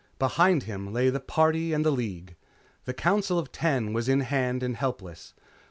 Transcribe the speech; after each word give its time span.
Behind 0.17 0.63
him 0.63 0.91
lay 0.91 1.11
the 1.11 1.19
Party 1.19 1.73
and 1.73 1.85
the 1.85 1.91
League. 1.91 2.35
The 2.85 2.93
Council 2.95 3.37
of 3.37 3.51
Ten 3.51 3.93
was 3.93 4.09
in 4.09 4.21
hand 4.21 4.63
and 4.63 4.75
helpless. 4.75 5.35